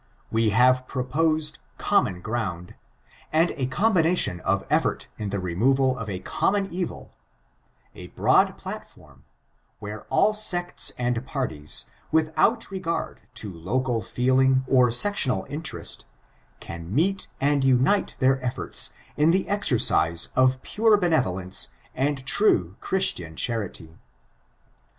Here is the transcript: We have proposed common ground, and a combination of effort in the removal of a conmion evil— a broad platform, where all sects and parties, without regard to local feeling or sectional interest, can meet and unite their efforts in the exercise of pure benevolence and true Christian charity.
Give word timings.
We 0.31 0.49
have 0.49 0.87
proposed 0.87 1.59
common 1.77 2.21
ground, 2.21 2.73
and 3.31 3.51
a 3.51 3.67
combination 3.67 4.39
of 4.39 4.65
effort 4.67 5.07
in 5.19 5.29
the 5.29 5.39
removal 5.39 5.95
of 5.95 6.09
a 6.09 6.19
conmion 6.21 6.71
evil— 6.71 7.11
a 7.95 8.07
broad 8.07 8.57
platform, 8.57 9.25
where 9.77 10.05
all 10.05 10.33
sects 10.33 10.91
and 10.97 11.23
parties, 11.27 11.85
without 12.11 12.71
regard 12.71 13.21
to 13.35 13.53
local 13.53 14.01
feeling 14.01 14.65
or 14.67 14.89
sectional 14.89 15.45
interest, 15.51 16.05
can 16.59 16.91
meet 16.91 17.27
and 17.39 17.63
unite 17.63 18.15
their 18.17 18.43
efforts 18.43 18.93
in 19.15 19.29
the 19.29 19.47
exercise 19.47 20.29
of 20.35 20.59
pure 20.63 20.97
benevolence 20.97 21.67
and 21.93 22.25
true 22.25 22.75
Christian 22.79 23.35
charity. 23.35 23.99